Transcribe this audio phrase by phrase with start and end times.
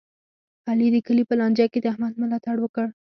[0.69, 2.87] علي د کلي په لانجه کې د احمد ملا تړ وکړ.